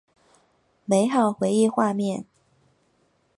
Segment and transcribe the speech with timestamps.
[0.85, 2.25] 美好回忆画面